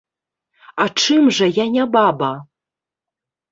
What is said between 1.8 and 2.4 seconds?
баба?